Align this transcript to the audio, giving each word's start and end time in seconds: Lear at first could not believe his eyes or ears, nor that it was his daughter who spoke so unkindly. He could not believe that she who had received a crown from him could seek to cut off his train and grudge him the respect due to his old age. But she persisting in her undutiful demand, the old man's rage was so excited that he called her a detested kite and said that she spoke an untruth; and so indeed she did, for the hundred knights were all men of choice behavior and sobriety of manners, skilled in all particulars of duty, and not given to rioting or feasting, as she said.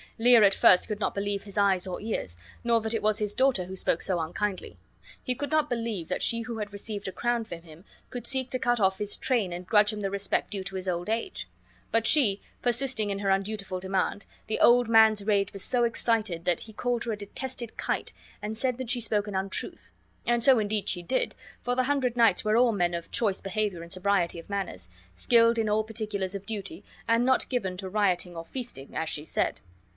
Lear 0.17 0.43
at 0.43 0.53
first 0.53 0.87
could 0.87 0.99
not 0.99 1.15
believe 1.15 1.43
his 1.43 1.57
eyes 1.59 1.87
or 1.87 1.99
ears, 2.01 2.37
nor 2.63 2.81
that 2.81 2.93
it 2.93 3.01
was 3.03 3.17
his 3.17 3.33
daughter 3.35 3.65
who 3.65 3.75
spoke 3.75 4.01
so 4.03 4.19
unkindly. 4.19 4.77
He 5.23 5.33
could 5.33 5.49
not 5.49 5.69
believe 5.69 6.09
that 6.09 6.21
she 6.21 6.41
who 6.43 6.57
had 6.57 6.73
received 6.73 7.07
a 7.07 7.11
crown 7.11 7.43
from 7.43 7.63
him 7.63 7.85
could 8.11 8.27
seek 8.27 8.51
to 8.51 8.59
cut 8.59 8.79
off 8.79 8.97
his 8.99 9.15
train 9.17 9.51
and 9.53 9.65
grudge 9.65 9.93
him 9.93 10.01
the 10.01 10.11
respect 10.11 10.51
due 10.51 10.63
to 10.65 10.75
his 10.75 10.87
old 10.87 11.09
age. 11.09 11.47
But 11.91 12.05
she 12.05 12.41
persisting 12.63 13.09
in 13.09 13.19
her 13.19 13.29
undutiful 13.29 13.79
demand, 13.79 14.25
the 14.47 14.59
old 14.59 14.87
man's 14.87 15.23
rage 15.23 15.53
was 15.53 15.63
so 15.63 15.83
excited 15.85 16.45
that 16.45 16.61
he 16.61 16.73
called 16.73 17.03
her 17.05 17.11
a 17.11 17.17
detested 17.17 17.77
kite 17.77 18.13
and 18.43 18.55
said 18.57 18.77
that 18.77 18.91
she 18.91 19.01
spoke 19.01 19.27
an 19.27 19.35
untruth; 19.35 19.91
and 20.25 20.43
so 20.43 20.57
indeed 20.59 20.87
she 20.89 21.01
did, 21.01 21.33
for 21.63 21.75
the 21.75 21.83
hundred 21.83 22.15
knights 22.15 22.43
were 22.43 22.57
all 22.57 22.71
men 22.71 22.93
of 22.93 23.11
choice 23.11 23.41
behavior 23.41 23.81
and 23.81 23.91
sobriety 23.91 24.37
of 24.39 24.49
manners, 24.49 24.89
skilled 25.15 25.57
in 25.59 25.69
all 25.69 25.83
particulars 25.83 26.35
of 26.35 26.45
duty, 26.45 26.83
and 27.07 27.23
not 27.25 27.49
given 27.49 27.75
to 27.77 27.89
rioting 27.89 28.35
or 28.35 28.45
feasting, 28.45 28.95
as 28.95 29.09
she 29.09 29.25
said. 29.25 29.59